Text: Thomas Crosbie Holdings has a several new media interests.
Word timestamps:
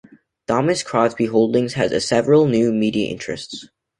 Thomas 0.47 0.81
Crosbie 0.81 1.27
Holdings 1.27 1.73
has 1.73 1.91
a 1.91 2.01
several 2.01 2.47
new 2.47 2.73
media 2.73 3.07
interests. 3.11 3.67